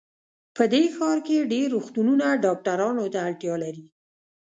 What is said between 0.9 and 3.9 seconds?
ښار کې ډېر روغتونونه ډاکټرانو ته اړتیا لري